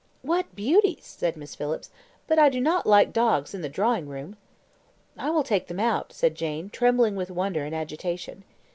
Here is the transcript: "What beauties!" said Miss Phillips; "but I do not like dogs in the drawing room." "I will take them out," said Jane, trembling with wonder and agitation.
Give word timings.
"What 0.23 0.55
beauties!" 0.55 1.05
said 1.05 1.37
Miss 1.37 1.53
Phillips; 1.53 1.91
"but 2.25 2.39
I 2.39 2.49
do 2.49 2.59
not 2.59 2.87
like 2.87 3.13
dogs 3.13 3.53
in 3.53 3.61
the 3.61 3.69
drawing 3.69 4.07
room." 4.07 4.35
"I 5.15 5.29
will 5.29 5.43
take 5.43 5.67
them 5.67 5.79
out," 5.79 6.11
said 6.11 6.33
Jane, 6.33 6.71
trembling 6.71 7.15
with 7.15 7.29
wonder 7.29 7.63
and 7.65 7.75
agitation. 7.75 8.43